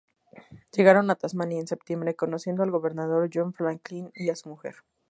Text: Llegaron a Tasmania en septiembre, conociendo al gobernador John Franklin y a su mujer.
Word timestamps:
Llegaron 0.71 1.11
a 1.11 1.15
Tasmania 1.15 1.59
en 1.59 1.67
septiembre, 1.67 2.15
conociendo 2.15 2.63
al 2.63 2.71
gobernador 2.71 3.29
John 3.31 3.53
Franklin 3.53 4.09
y 4.15 4.31
a 4.31 4.35
su 4.35 4.49
mujer. 4.49 4.77